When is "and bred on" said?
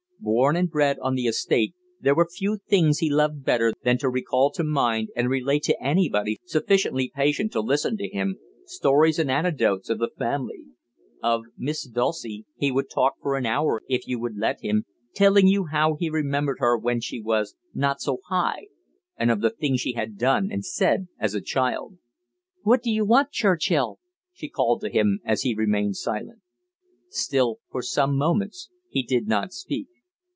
0.55-1.15